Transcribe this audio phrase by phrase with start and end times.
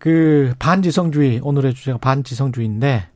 [0.00, 3.08] 그 반지성주의 오늘의 주제가 반지성주의인데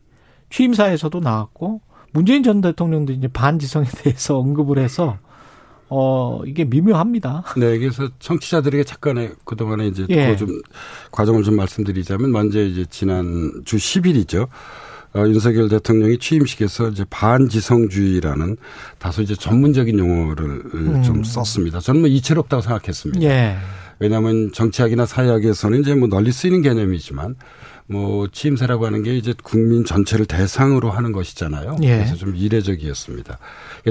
[0.50, 1.80] 취임사에서도 나왔고
[2.12, 5.18] 문재인 전 대통령도 이제 반지성에 대해서 언급을 해서
[5.88, 7.44] 어 이게 미묘합니다.
[7.56, 10.26] 네, 그래서 청취자들에게 잠깐의 그동안에 이제 예.
[10.28, 10.60] 더좀
[11.10, 14.48] 과정을 좀 말씀드리자면 먼저 이제 지난 주 10일이죠.
[15.14, 18.56] 어, 윤석열 대통령이 취임식에서 이제 반지성주의라는
[18.98, 21.80] 다소 이제 전문적인 용어를 좀 썼습니다.
[21.80, 23.20] 저는 뭐 이채롭다고 생각했습니다.
[23.20, 23.22] 음.
[23.22, 23.56] 예.
[23.98, 27.36] 왜냐하면 정치학이나 사회학에서는 이제 뭐 널리 쓰이는 개념이지만
[27.86, 31.76] 뭐 취임사라고 하는 게 이제 국민 전체를 대상으로 하는 것이잖아요.
[31.82, 31.96] 예.
[31.96, 33.38] 그래서 좀 이례적이었습니다.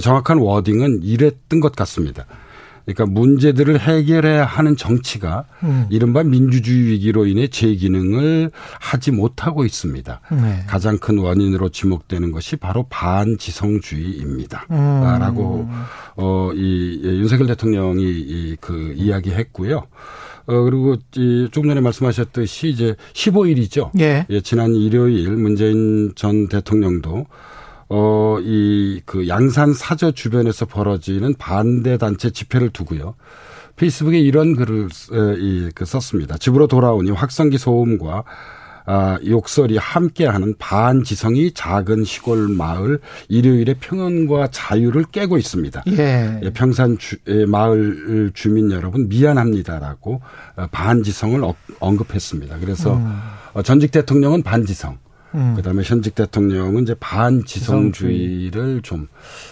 [0.01, 2.25] 정확한 워딩은 이랬던 것 같습니다.
[2.85, 5.87] 그러니까 문제들을 해결해야 하는 정치가 음.
[5.89, 10.21] 이른바 민주주의 위기로 인해 제 기능을 하지 못하고 있습니다.
[10.31, 10.63] 네.
[10.67, 14.67] 가장 큰 원인으로 지목되는 것이 바로 반지성주의입니다.
[14.71, 15.01] 음.
[15.19, 15.69] 라고
[16.15, 19.83] 어, 이 예, 윤석열 대통령이 이, 그 이야기했고요.
[20.45, 23.91] 어, 그리고 이 조금 전에 말씀하셨듯이 이제 15일이죠.
[23.99, 24.25] 예.
[24.29, 27.25] 예, 지난 일요일 문재인 전 대통령도
[27.95, 33.13] 어, 이, 그 양산 사저 주변에서 벌어지는 반대 단체 집회를 두고요.
[33.75, 34.89] 페이스북에 이런 글을,
[35.38, 36.38] 이, 그 썼습니다.
[36.39, 38.23] 집으로 돌아오니 확성기 소음과
[38.85, 45.83] 아, 욕설이 함께하는 반지성이 작은 시골 마을 일요일의 평온과 자유를 깨고 있습니다.
[45.91, 46.39] 예.
[46.44, 50.19] 예, 평산 주, 예, 마을 주민 여러분 미안합니다라고
[50.57, 52.57] 어, 반지성을 어- 언급했습니다.
[52.59, 53.00] 그래서
[53.53, 54.97] 어, 전직 대통령은 반지성,
[55.35, 55.53] 음.
[55.55, 59.07] 그다음에 현직 대통령은 이제 반지성주의를 좀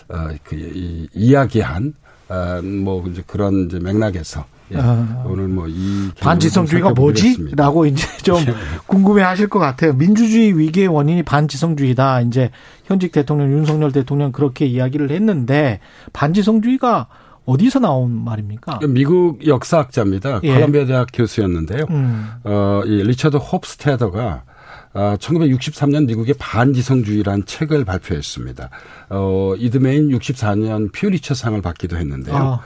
[0.09, 1.93] 어, 그, 이, 이야기한
[2.29, 5.23] 어, 뭐 이제 그런 이제 맥락에서 예, 아.
[5.27, 7.55] 오늘 뭐 이 반지성주의가 뭐지?
[7.57, 8.53] 라고 이제 좀 네.
[8.87, 9.93] 궁금해 하실 것 같아요.
[9.93, 12.21] 민주주의 위기의 원인이 반지성주의다.
[12.21, 12.51] 이제
[12.85, 15.79] 현직 대통령 윤석열 대통령 그렇게 이야기를 했는데
[16.13, 17.07] 반지성주의가
[17.45, 18.79] 어디서 나온 말입니까?
[18.87, 20.39] 미국 역사학자입니다.
[20.43, 20.53] 예.
[20.53, 21.85] 콜롬비아 대학 교수였는데요.
[21.89, 22.29] 음.
[22.43, 24.43] 어, 이 리처드 홉스테더가
[24.93, 28.69] 아, 1963년 미국의 반지성주의라는 책을 발표했습니다.
[29.09, 32.35] 어, 이듬해인 64년 퓨리처상을 받기도 했는데요.
[32.35, 32.59] 아.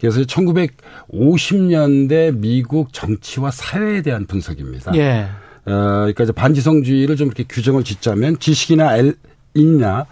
[0.00, 4.94] 그래서 1950년대 미국 정치와 사회에 대한 분석입니다.
[4.96, 5.28] 예.
[5.66, 9.14] 어, 그러니까 이제 반지성주의를 좀 이렇게 규정을 짓자면 지식이나 엘,
[9.54, 10.06] 이나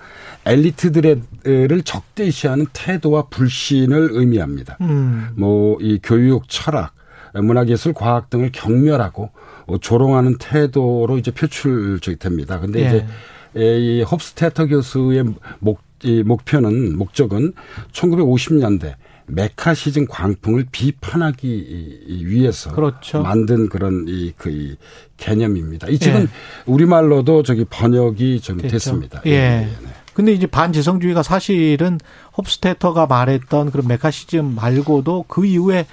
[0.45, 4.77] 엘리트들을 적대시하는 태도와 불신을 의미합니다.
[4.81, 5.29] 음.
[5.37, 6.93] 뭐이 교육, 철학,
[7.35, 9.31] 문화예술, 과학 등을 경멸하고 어,
[9.81, 12.61] 조롱하는 태도로 이제 표출적이 됩니다.
[12.61, 12.87] 근데 예.
[12.87, 13.07] 이제
[13.79, 15.25] 이 홉스테터 교수의
[15.61, 17.53] 목, 이 목표는 목적은
[17.93, 18.95] 1950년대
[19.29, 21.49] 메카시즘 광풍을 비판하기
[22.07, 23.23] 이- 위해서 그렇죠.
[23.23, 24.77] 만든 그런 이 그 이
[25.17, 25.89] 개념입니다.
[25.89, 26.27] 이 책은 예.
[26.67, 28.73] 우리말로도 저기 번역이 좀 됐죠.
[28.73, 29.23] 됐습니다.
[29.27, 29.31] 예.
[29.31, 29.71] 네.
[30.15, 31.99] 근데 이제 반지성주의가 사실은
[32.39, 35.87] 홉스테터가 말했던 그런 메카시즘 말고도 그 이후에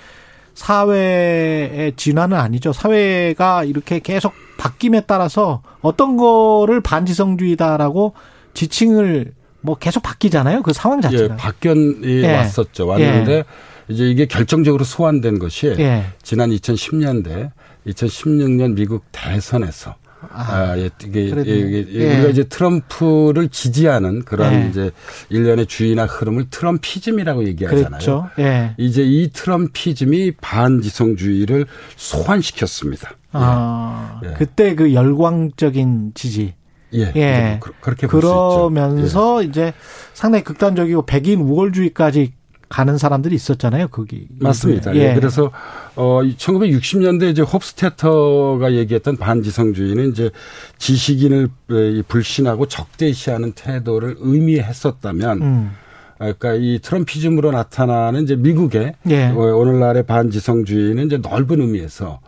[0.53, 2.74] 사회의 진화는 아니죠.
[2.74, 8.14] 사회가 이렇게 계속 바뀜에 따라서 어떤 거를 반지성주의다라고
[8.53, 10.62] 지칭을 뭐 계속 바뀌잖아요.
[10.62, 11.36] 그 상황 예, 자체가.
[11.38, 12.36] 박견이 예.
[12.36, 12.86] 왔었죠.
[12.86, 13.44] 왔는데
[13.88, 16.06] 이제 이게 결정적으로 소환된 것이 예.
[16.22, 17.52] 지난 2010년대
[17.88, 19.96] 2016년 미국 대선에서
[20.31, 22.13] 아, 예, 이게, 그래도, 이게, 이게 예.
[22.16, 24.67] 우리가 이제 트럼프를 지지하는 그런 예.
[24.69, 24.91] 이제
[25.29, 27.89] 일련의 주의나 흐름을 트럼피즘이라고 얘기하잖아요.
[27.89, 28.29] 그렇죠.
[28.39, 28.73] 예.
[28.78, 33.11] 이제 이 트럼피즘이 반지성주의를 소환시켰습니다.
[33.31, 34.34] 아, 예.
[34.38, 36.53] 그때 그 열광적인 지지.
[36.94, 37.11] 예.
[37.16, 37.58] 예.
[37.61, 38.05] 그- 그렇게.
[38.08, 39.73] 그러면서 이제
[40.14, 42.34] 상당히 극단적이고 백인 우월주의까지
[42.73, 44.25] 가는 사람들이 있었잖아요, 거기.
[44.40, 44.96] 맞습니다.
[44.96, 45.11] 예.
[45.11, 45.14] 예.
[45.14, 45.52] 그래서
[45.96, 50.31] 어 1960년대 이제 홉스테터가 얘기했던 반지성주의는 이제
[50.79, 55.72] 지식인을 이 불신하고 적대시하는 태도를 의미했었다면 음.
[56.17, 59.26] 그러니까 이 트럼피즘으로 나타나는 이제 미국의 예.
[59.26, 62.22] 어, 오늘날의 반지성주의는 이제 넓은 의미에서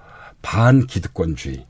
[0.44, 1.66] 반기득권주의,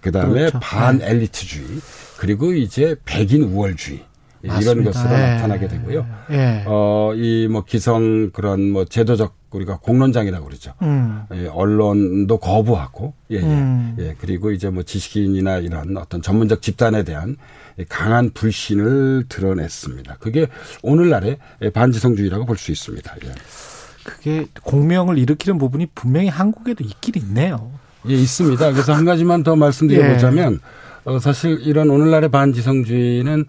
[0.00, 0.60] 그다음에 그렇죠.
[0.60, 1.80] 반엘리트주의,
[2.16, 4.04] 그리고 이제 백인 우월주의
[4.48, 4.90] 맞습니다.
[4.92, 5.18] 것으로 예.
[5.34, 6.06] 나타나게 되고요.
[6.30, 6.64] 예.
[6.66, 10.72] 어, 이 뭐 기성 그런 뭐 제도적 우리가 공론장이라고 그러죠.
[10.82, 11.22] 음.
[11.34, 13.40] 예, 언론도 거부하고, 예, 예.
[13.42, 13.96] 음.
[13.98, 17.36] 예, 그리고 이제 뭐 지식인이나 이런 어떤 전문적 집단에 대한
[17.88, 20.16] 강한 불신을 드러냈습니다.
[20.20, 20.46] 그게
[20.82, 21.38] 오늘날의
[21.74, 23.14] 반지성주의라고 볼 수 있습니다.
[23.24, 23.30] 예.
[24.04, 27.70] 그게 공명을 일으키는 부분이 분명히 한국에도 있긴 있네요.
[28.08, 28.72] 예, 있습니다.
[28.72, 30.58] 그래서 한 가지만 더 말씀드려 보자면, 예.
[31.10, 33.46] 어, 사실 이런 오늘날의 반지성주의는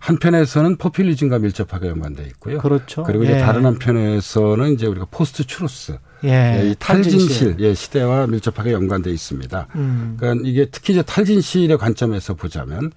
[0.00, 2.58] 한편에서는 포퓰리즘과 밀접하게 연관돼 있고요.
[2.58, 3.04] 그렇죠.
[3.04, 3.38] 그리고 이제 예.
[3.38, 6.60] 다른 한편에서는 이제 우리가 포스트 추루스, 예.
[6.60, 9.68] 예, 이 탈진실 예, 시대와 밀접하게 연관돼 있습니다.
[9.76, 10.16] 음.
[10.18, 12.90] 그러니까 이게 특히 이제 탈진실의 관점에서 보자면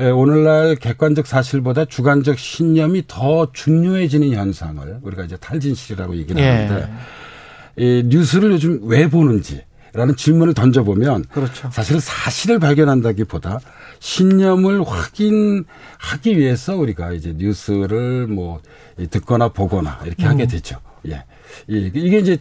[0.00, 6.48] 예, 오늘날 객관적 사실보다 주관적 신념이 더 중요해지는 현상을 우리가 이제 탈진실이라고 얘기를 예.
[6.48, 6.90] 하는데
[7.76, 9.62] 이 뉴스를 요즘 왜 보는지
[9.94, 11.68] 라는 질문을 던져보면 그렇죠.
[11.70, 13.60] 사실 사실을 발견한다기보다
[14.00, 18.62] 신념을 확인하기 위해서 우리가 이제 뉴스를 뭐
[19.10, 20.28] 듣거나 보거나 이렇게 음.
[20.30, 20.78] 하게 되죠.
[21.08, 21.24] 예.
[21.68, 22.38] 이- 이게 이제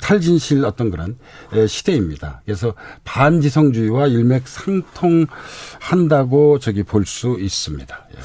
[0.00, 1.16] 탈진실 어떤 그런
[1.54, 2.42] 예, 시대입니다.
[2.44, 2.74] 그래서
[3.04, 8.08] 반지성주의와 일맥상통한다고 저기 볼 수 있습니다.
[8.14, 8.18] 예.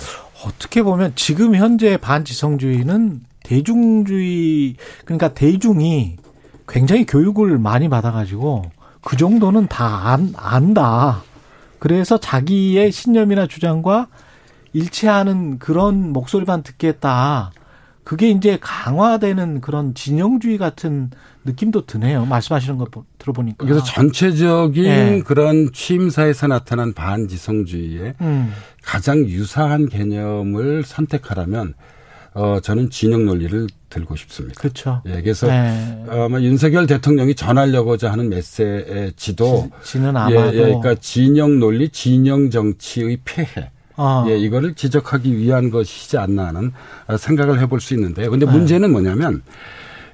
[0.45, 4.75] 어떻게 보면 지금 현재 반지성주의는 대중주의
[5.05, 6.17] 그러니까 대중이
[6.67, 8.63] 굉장히 교육을 많이 받아가지고
[9.01, 11.23] 그 정도는 다 안, 안다.
[11.79, 14.07] 그래서 자기의 신념이나 주장과
[14.73, 17.51] 일치하는 그런 목소리만 듣겠다.
[18.03, 21.09] 그게 이제 강화되는 그런 진영주의 같은
[21.43, 22.25] 느낌도 드네요.
[22.25, 23.65] 말씀하시는 거 보- 들어보니까.
[23.65, 25.21] 그래서 전체적인 예.
[25.25, 28.53] 그런 취임사에서 나타난 반지성주의의 음,
[28.83, 31.73] 가장 유사한 개념을 선택하라면
[32.35, 34.59] 어 저는 진영 논리를 들고 싶습니다.
[34.59, 35.01] 그렇죠.
[35.05, 36.05] 예, 그래서 네.
[36.09, 43.19] 아마 윤석열 대통령이 전하려고자 하는 메시지도 지는 예, 아마도 예, 그러니까 진영 논리, 진영 정치의
[43.23, 43.71] 폐해.
[43.95, 46.73] 어, 예, 이거를 지적하기 위한 것이지 않나 하는
[47.17, 48.29] 생각을 해볼 수 있는데요.
[48.29, 48.51] 근데 네.
[48.51, 49.41] 문제는 뭐냐면, 어,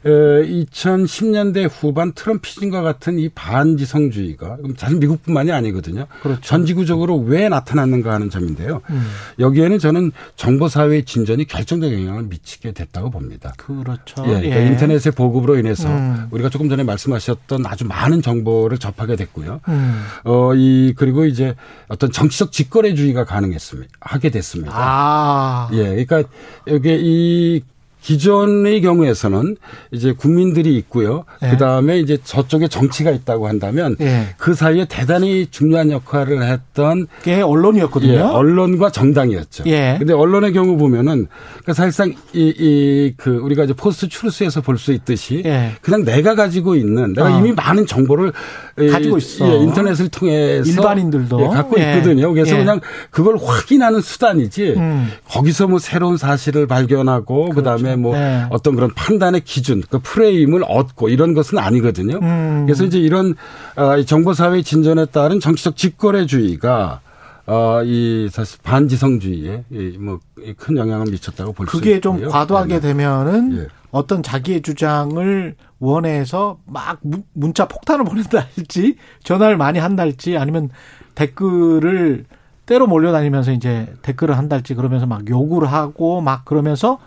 [0.04, 6.08] 2010년대 후반 트럼피즘과 같은 이 반지성주의가 사실 미국뿐만이 아니거든요.
[6.22, 6.42] 그렇죠.
[6.42, 8.82] 전 지구적으로 왜 나타났는가 하는 점인데요.
[8.90, 9.08] 음,
[9.40, 13.54] 여기에는 저는 정보사회의 진전이 결정적 영향을 미치게 됐다고 봅니다.
[13.58, 14.24] 그렇죠.
[14.26, 16.28] 예, 그러니까 인터넷의 보급으로 인해서 음.
[16.32, 19.62] 우리가 조금 전에 말씀하셨던 아주 많은 정보를 접하게 됐고요.
[19.68, 20.04] 음.
[20.24, 21.56] 어, 이, 그리고 이제
[21.88, 23.92] 어떤 정치적 직거래주의가 가능했습니다.
[24.00, 24.72] 하게 됐습니다.
[24.74, 26.24] 아, 예, 그러니까
[26.68, 27.64] 여기 이
[28.02, 29.56] 기존의 경우에서는
[29.92, 31.24] 이제 국민들이 있고요.
[31.44, 31.50] 예.
[31.52, 34.28] 그 다음에 이제 저쪽에 정치가 있다고 한다면 예.
[34.38, 38.14] 그 사이에 대단히 중요한 역할을 했던 게 언론이었거든요.
[38.14, 39.64] 예, 언론과 정당이었죠.
[39.68, 39.96] 예.
[40.00, 41.28] 근데 언론의 경우 보면은
[41.60, 45.74] 그러니까 사실상 이, 이, 그 우리가 이제 포스트 추루스에서 볼 수 있듯이 예.
[45.82, 47.38] 그냥 내가 가지고 있는 내가 아.
[47.40, 48.32] 이미 많은 정보를
[48.80, 49.48] 이- 가지고 있어.
[49.48, 51.40] 예, 인터넷을 통해서 일반인들도.
[51.40, 51.92] 예, 갖고 예.
[51.98, 52.34] 있거든요.
[52.34, 52.60] 그래서 예.
[52.60, 52.80] 그냥
[53.12, 55.12] 그걸 확인하는 수단이지 음.
[55.30, 58.46] 거기서 뭐 새로운 사실을 발견하고 그다음에 뭐 예.
[58.50, 62.20] 어떤 그런 판단의 기준, 그 프레임을 얻고 이런 것은 아니거든요.
[62.22, 62.64] 음.
[62.66, 63.36] 그래서 이제 이런
[63.76, 67.02] 어, 이 정보 사회 진전에 따른 정치적 직거래주의가
[67.48, 69.64] 어, 이 사실 반지성주의에
[70.00, 71.80] 뭐큰 영향을 미쳤다고 볼 수 있고요.
[71.82, 72.80] 그게 좀 과도하게 네.
[72.80, 73.68] 되면은 예.
[73.92, 80.70] 어떤 자기의 주장을 원해서 막 문- 문자 폭탄을 보낸다 할지 전화를 많이 한다 할지 아니면
[81.16, 82.26] 댓글을
[82.66, 87.00] 때로 몰려다니면서 이제 댓글을 한다 할지 그러면서 막 욕을 하고 막 그러면서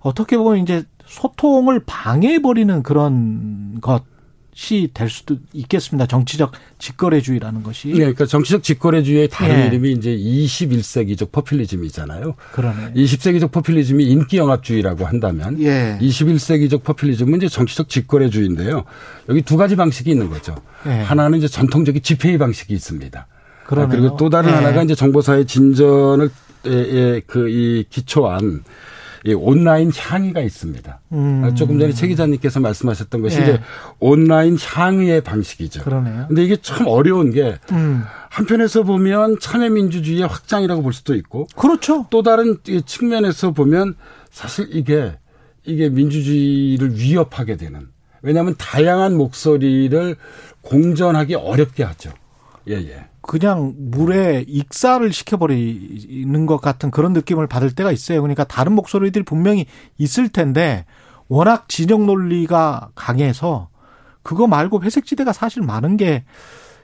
[0.00, 6.06] 어떻게 보면 이제 소통을 방해해버리는 그런 것이 될 수도 있겠습니다.
[6.06, 7.90] 정치적 직거래주의라는 것이.
[7.90, 9.66] 예, 그러니까 정치적 직거래주의의 다른 예.
[9.66, 12.34] 이름이 이제 21세기적 포퓰리즘이잖아요.
[12.52, 12.94] 그러네.
[12.94, 15.98] 20세기적 포퓰리즘이 인기영합주의라고 한다면 예.
[16.00, 18.84] 21세기적 포퓰리즘은 이제 정치적 직거래주의인데요.
[19.28, 20.56] 여기 두 가지 방식이 있는 거죠.
[20.86, 20.90] 예.
[20.90, 23.26] 하나는 이제 전통적인 집회의 방식이 있습니다.
[23.64, 23.86] 그러네요.
[23.86, 24.54] 아, 그리고 또 다른 예.
[24.54, 26.30] 하나가 이제 정보사의 진전을
[27.26, 28.64] 그이 기초한
[29.26, 31.00] 이 온라인 향의가 있습니다.
[31.12, 31.42] 음.
[31.44, 33.42] 아, 조금 전에 최 기자님께서 말씀하셨던 것이 예.
[33.42, 33.60] 이제
[33.98, 35.82] 온라인 향의의 방식이죠.
[35.82, 36.26] 그러네요.
[36.28, 38.04] 근데 이게 참 어려운 게 음.
[38.30, 42.06] 한편에서 보면 참여민주주의의 확장이라고 볼 수도 있고 그렇죠.
[42.10, 43.94] 또 다른 이 측면에서 보면
[44.30, 45.16] 사실 이게
[45.64, 47.88] 이게 민주주의를 위협하게 되는
[48.22, 50.16] 왜냐하면 다양한 목소리를
[50.62, 52.12] 공존하기 어렵게 하죠.
[52.68, 53.06] 예, 예.
[53.20, 58.20] 그냥 물에 익사를 시켜버리는 것 같은 그런 느낌을 받을 때가 있어요.
[58.22, 59.66] 그러니까 다른 목소리들이 분명히
[59.98, 60.84] 있을 텐데
[61.28, 63.68] 워낙 진영 논리가 강해서
[64.22, 66.24] 그거 말고 회색지대가 사실 많은 게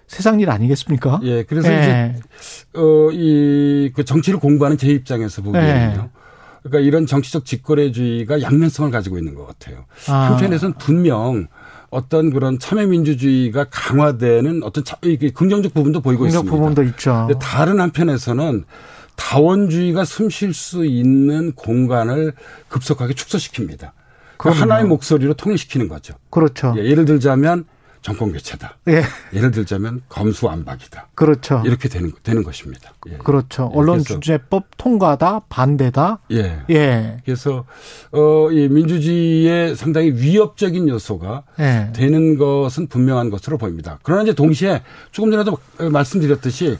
[0.06, 1.20] 세상 일 아니겠습니까?
[1.22, 1.78] 예, 그래서 예.
[1.78, 6.02] 이제 어, 이, 그 정치를 공부하는 제 입장에서 보기에는요.
[6.02, 6.10] 네.
[6.62, 9.86] 그러니까 이런 정치적 직거래주의가 양면성을 가지고 있는 것 같아요.
[10.08, 10.30] 아.
[10.32, 11.48] 한편에서는 분명
[11.92, 16.50] 어떤 그런 참여민주주의가 강화되는 어떤 차- 이게 긍정적 부분도 보이고 있습니다.
[16.50, 17.28] 부분도 있죠.
[17.38, 18.64] 다른 한편에서는
[19.16, 22.32] 다원주의가 숨 쉴 수 있는 공간을
[22.68, 23.90] 급속하게 축소시킵니다.
[24.38, 24.58] 그 그럼요.
[24.60, 26.14] 하나의 목소리로 통일시키는 거죠.
[26.30, 26.74] 그렇죠.
[26.78, 27.66] 예, 예를 들자면
[28.02, 28.76] 정권 교체다.
[28.88, 31.08] 예, 예를 들자면 검수완박이다.
[31.14, 31.62] 그렇죠.
[31.64, 32.92] 이렇게 되는 되는 것입니다.
[33.08, 33.16] 예.
[33.18, 33.70] 그렇죠.
[33.72, 36.18] 예, 언론 주제법 통과다, 반대다.
[36.32, 36.62] 예.
[36.70, 37.64] 예, 그래서
[38.10, 41.92] 어이 민주주의의 상당히 위협적인 요소가 예.
[41.94, 43.98] 되는 것은 분명한 것으로 보입니다.
[44.02, 44.82] 그러나 이제 동시에
[45.12, 46.78] 조금 전에도 말씀드렸듯이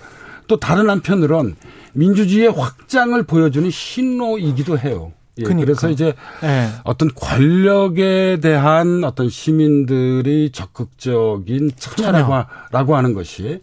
[0.49, 1.57] 또 다른 한편으론
[1.93, 5.13] 민주주의의 확장을 보여주는 신호이기도 해요.
[5.39, 5.67] 예, 그러니까.
[5.67, 6.69] 그래서 이제 예.
[6.85, 13.61] 어떤 권력에 대한 어떤 시민들이 적극적인 참여라고 라고 하는 것이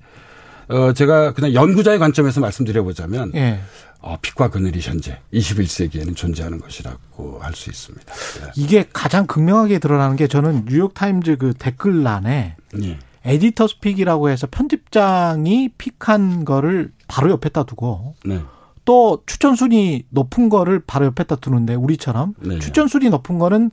[0.68, 3.60] 어 제가 그냥 연구자의 관점에서 말씀드려 보자면 예.
[4.02, 8.14] 어, 빛과 그늘이 현재 21세기에는 존재하는 것이라고 할 수 있습니다.
[8.56, 13.00] 이게 가장 극명하게 드러나는 게 저는 뉴욕타임즈 그 댓글란에 예.
[13.25, 18.42] editor's pick이라고 해서 편집장이 pick한 거를 바로 옆에다 두고 네.
[18.89, 22.58] 또 추천 순위 높은 거를 바로 옆에다 두는데 우리처럼 네.
[22.58, 23.69] 추천 순위 높은 거는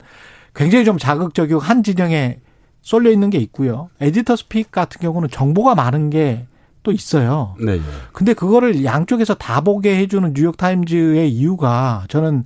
[0.53, 2.39] 굉장히 좀 자극적이고 한 진영에
[2.81, 3.89] 쏠려 있는 게 있고요.
[3.99, 6.45] editor's pick 같은 경우는 정보가 많은 게
[6.87, 7.53] 또 있어요.
[7.59, 7.73] 네.
[7.73, 7.81] 예.
[8.13, 12.45] 근데 그거를 양쪽에서 다 보게 해주는 뉴욕 타임즈의 이유가 저는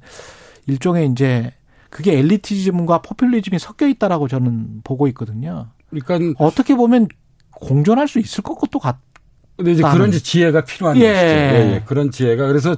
[0.65, 1.51] 일종의 이제
[1.91, 5.67] 그게 엘리티즘과 포퓰리즘이 섞여 있다라고 저는 보고 있거든요.
[5.91, 7.07] 그러니까 어떻게 보면
[7.51, 8.97] 공존할 수 있을 것도 같.
[9.63, 11.07] 근데 이제 그런 지혜가 필요한 예.
[11.13, 11.25] 것이죠.
[11.25, 11.83] 예, 예.
[11.85, 12.75] 그런 지혜가 그래서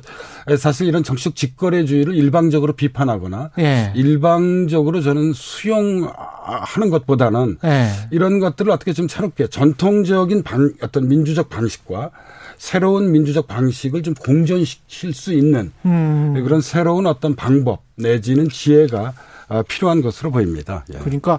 [0.58, 3.92] 사실 이런 정치적 직거래주의를 일방적으로 비판하거나 예.
[3.96, 7.90] 일방적으로 저는 수용하는 것보다는 예.
[8.12, 12.12] 이런 것들을 어떻게 좀 새롭게 전통적인 방, 어떤 민주적 방식과
[12.58, 16.34] 새로운 민주적 방식을 좀 공존시킬 수 있는 음.
[16.44, 19.14] 그런 새로운 어떤 방법 내지는 지혜가
[19.50, 20.86] 아, 필요한 것으로 보입니다.
[20.94, 20.98] 예.
[21.00, 21.38] 그러니까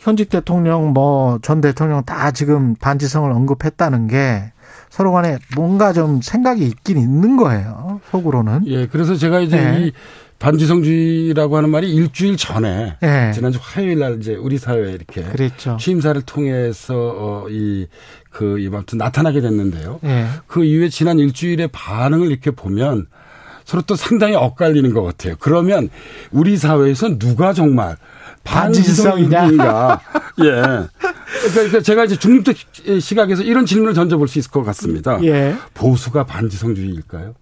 [0.00, 4.52] 현직 대통령 뭐 전 대통령 다 지금 반지성을 언급했다는 게
[4.92, 8.02] 서로 간에 뭔가 좀 생각이 있긴 있는 거예요.
[8.10, 8.66] 속으로는.
[8.66, 9.86] 예, 그래서 제가 이제 네.
[9.86, 9.92] 이
[10.38, 13.32] 반지성주의라고 하는 말이 일주일 전에 예.
[13.32, 15.78] 지난주 화요일 날 이제 우리 사회에 이렇게 그랬죠.
[15.80, 20.00] 취임사를 통해서 어, 이그 이맘때 나타나게 됐는데요.
[20.04, 20.26] 예.
[20.46, 23.06] 그 이후에 지난 일주일의 반응을 이렇게 보면
[23.64, 25.36] 서로 또 상당히 엇갈리는 것 같아요.
[25.40, 25.88] 그러면
[26.32, 27.96] 우리 사회에서 누가 정말
[28.44, 30.00] 반지성인가?
[30.40, 30.50] 예.
[30.50, 30.90] 그러니까,
[31.52, 32.56] 그러니까 제가 이제 중립적
[33.00, 35.22] 시각에서 이런 질문을 던져볼 수 있을 것 같습니다.
[35.24, 35.56] 예.
[35.74, 37.34] 보수가 반지성주의일까요?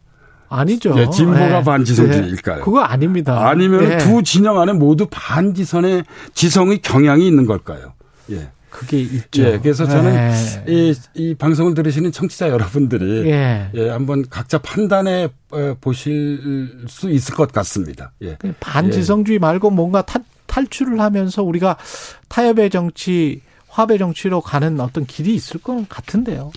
[0.48, 0.94] 아니죠.
[0.98, 1.62] 예, 진보가 예.
[1.62, 2.58] 반지성주의일까요?
[2.58, 2.62] 예.
[2.62, 3.48] 그거 아닙니다.
[3.48, 3.98] 아니면 예.
[3.98, 6.04] 두 진영 안에 모두 반지선의
[6.34, 7.94] 지성의 경향이 있는 걸까요?
[8.30, 8.50] 예.
[8.70, 9.42] 그게 있죠.
[9.42, 9.58] 예.
[9.60, 10.32] 그래서 저는
[10.68, 10.72] 예.
[10.72, 13.70] 이, 이 방송을 들으시는 청취자 여러분들이 예.
[13.74, 18.12] 예, 한번 각자 판단해 어, 보실 수 있을 것 같습니다.
[18.22, 18.36] 예.
[18.38, 21.76] 그 반지성주의 말고 뭔가 탈, 탈출을 하면서 우리가
[22.28, 26.50] 타협의 정치, 화합의 정치로 가는 어떤 길이 있을 것 같은데요.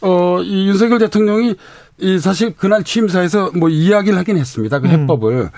[0.00, 1.54] 어, 이 윤석열 대통령이
[1.98, 4.80] 이 사실 그날 취임사에서 뭐 이야기를 하긴 했습니다.
[4.80, 4.90] 그 음.
[4.90, 5.50] 해법을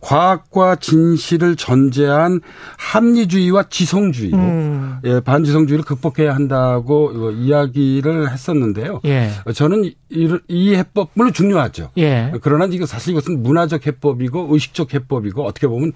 [0.00, 2.40] 과학과 진실을 전제한
[2.76, 4.98] 합리주의와 지성주의로 음.
[5.04, 9.00] 예, 반지성주의를 극복해야 한다고 이거 이야기를 했었는데요.
[9.04, 9.30] 예.
[9.44, 11.90] 어, 저는 이, 이 해법 물론 중요하죠.
[11.98, 12.32] 예.
[12.42, 15.92] 그러나 이거 사실 이것은 문화적 해법이고 의식적 해법이고 어떻게 보면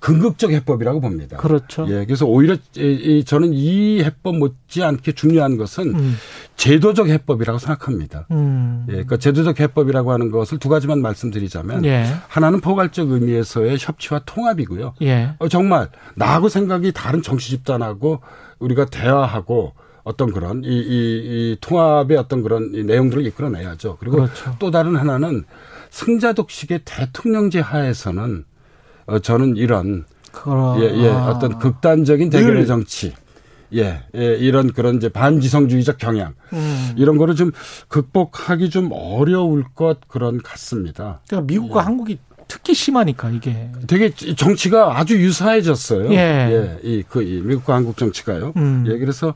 [0.00, 1.36] 궁극적 해법이라고 봅니다.
[1.38, 1.86] 그렇죠.
[1.88, 2.56] 예, 그래서 오히려
[3.24, 6.16] 저는 이 해법 못지않게 중요한 것은 음.
[6.56, 8.26] 제도적 해법이라고 생각합니다.
[8.30, 8.86] 음.
[8.88, 12.06] 예, 그러니까 제도적 해법이라고 하는 것을 두 가지만 말씀드리자면 예.
[12.28, 14.94] 하나는 포괄적 의미에서의 협치와 통합이고요.
[15.02, 15.34] 예.
[15.38, 18.20] 어, 정말 나하고 생각이 다른 정치 집단하고
[18.60, 23.96] 우리가 대화하고 어떤 그런 이, 이, 이 통합의 어떤 그런 이 내용들을 이끌어내야죠.
[23.98, 24.54] 그리고 그렇죠.
[24.58, 25.44] 또 다른 하나는
[25.90, 28.44] 승자독식의 대통령제 하에서는
[29.06, 31.28] 어, 저는 이런 그거 예, 예, 아.
[31.28, 32.66] 어떤 극단적인 대결의 늘.
[32.66, 33.14] 정치.
[33.74, 36.34] 예, 예, 이런 그런 이제 반지성주의적 경향.
[36.52, 36.92] 음.
[36.96, 37.52] 이런 거를 좀
[37.88, 41.20] 극복하기 좀 어려울 것 그런 같습니다.
[41.28, 41.84] 그러니까 미국과 예.
[41.84, 43.70] 한국이 특히 심하니까 이게.
[43.86, 46.12] 되게 정치가 아주 유사해졌어요.
[46.12, 46.78] 예.
[46.82, 48.52] 이, 그, 이 미국과 한국 정치가요.
[48.56, 48.84] 음.
[48.86, 49.34] 예, 그래서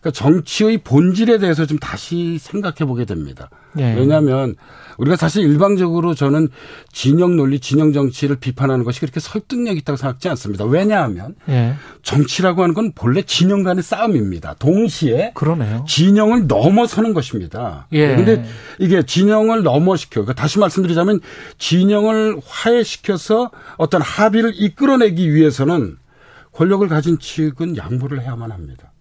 [0.00, 3.48] 그러니까 정치의 본질에 대해서 좀 다시 생각해 보게 됩니다.
[3.78, 3.94] 예.
[3.94, 4.56] 왜냐하면
[4.98, 6.48] 우리가 사실 일방적으로 저는
[6.92, 10.64] 진영 논리, 진영 정치를 비판하는 것이 그렇게 설득력 있다고 생각지 않습니다.
[10.64, 11.74] 왜냐하면 예.
[12.02, 14.54] 정치라고 하는 건 본래 진영 간의 싸움입니다.
[14.58, 15.84] 동시에 그러네요.
[15.88, 17.86] 진영을 넘어서는 것입니다.
[17.92, 18.14] 예.
[18.14, 18.44] 근데
[18.78, 20.22] 이게 진영을 넘어시켜.
[20.22, 21.20] 그러니까 다시 말씀드리자면
[21.58, 25.96] 진영을 화해시켜서 어떤 합의를 이끌어내기 위해서는
[26.52, 28.92] 권력을 가진 측은 양보를 해야만 합니다.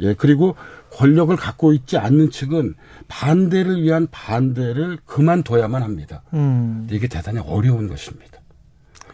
[0.00, 0.56] 예, 그리고
[0.92, 2.74] 권력을 갖고 있지 않는 측은
[3.08, 6.22] 반대를 위한 반대를 그만둬야만 합니다.
[6.34, 6.86] 음.
[6.90, 8.38] 이게 대단히 어려운 것입니다.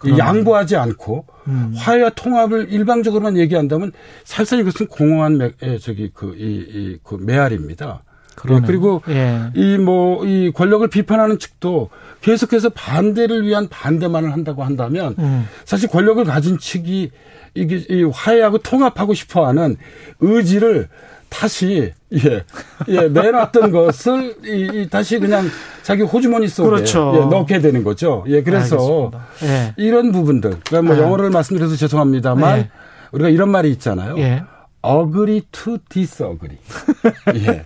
[0.05, 1.73] 이 양보하지 않고 음.
[1.77, 3.93] 화해와 통합을 일방적으로만 얘기한다면
[4.25, 8.03] 살살 이것은 공허한 매, 에, 저기 그, 이, 이, 그 메아리입니다.
[8.51, 9.51] 예, 그리고 예.
[9.57, 15.49] 이뭐 이 권력을 비판하는 측도 계속해서 반대를 위한 반대만을 한다고 한다면 음.
[15.65, 17.11] 사실 권력을 가진 측이
[17.55, 19.77] 이게 이 화해하고 통합하고 싶어하는
[20.21, 20.89] 의지를
[21.29, 22.45] 다시 예,
[22.89, 25.47] 예 내놨던 것을 이, 이 다시 그냥
[25.83, 27.13] 자기 호주머니 속에 그렇죠.
[27.17, 28.25] 예, 넣게 되는 거죠.
[28.29, 29.11] 예, 그래서.
[29.43, 29.75] 예.
[29.77, 31.05] 이런 부분들 그러니까 뭐 아.
[31.05, 32.71] 영어를 말씀드려서 죄송합니다만 예.
[33.13, 34.19] 우리가 이런 말이 있잖아요.
[34.19, 34.43] 예.
[34.85, 36.59] agree to disagree.
[37.35, 37.65] 예.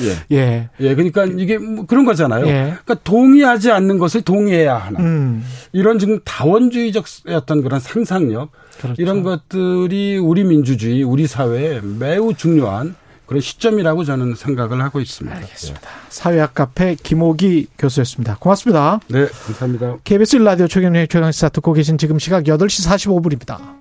[0.00, 0.36] 예.
[0.36, 0.68] 예.
[0.80, 2.46] 예, 그러니까 이게 뭐 그런 거잖아요.
[2.46, 2.52] 예.
[2.84, 5.00] 그러니까 동의하지 않는 것을 동의해야 하나.
[5.00, 5.44] 음.
[5.72, 9.00] 이런 지금 다원주의적 어떤 그런 상상력 그렇죠.
[9.00, 12.94] 이런 것들이 우리 민주주의, 우리 사회에 매우 중요한
[13.26, 15.36] 그런 시점이라고 저는 생각을 하고 있습니다.
[15.36, 15.88] 알겠습니다.
[16.08, 18.36] 사회학 카페 김호기 교수였습니다.
[18.40, 18.98] 고맙습니다.
[19.06, 19.98] 네, 감사합니다.
[20.02, 23.78] KBS 라디오 최경영의 최강시사 듣고 계신 지금 시각 8시 45분입니다.